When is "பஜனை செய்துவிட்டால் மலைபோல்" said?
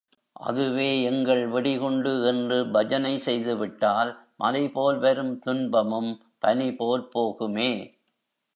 2.71-4.97